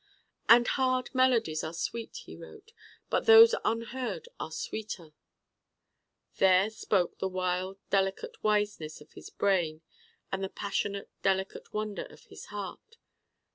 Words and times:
And 0.49 0.67
'Heard 0.67 1.13
melodies 1.13 1.63
are 1.63 1.75
sweet,' 1.75 2.21
he 2.25 2.35
wrote, 2.35 2.71
'but 3.11 3.27
those 3.27 3.53
unheard 3.63 4.27
are 4.39 4.49
sweeter' 4.51 5.13
There 6.37 6.71
spoke 6.71 7.19
the 7.19 7.27
wild 7.29 7.77
delicate 7.91 8.43
wiseness 8.43 8.99
of 8.99 9.11
his 9.13 9.29
brain 9.29 9.81
and 10.31 10.43
the 10.43 10.49
passionate 10.49 11.11
delicate 11.21 11.71
wonder 11.71 12.05
of 12.05 12.23
his 12.23 12.45
heart. 12.45 12.97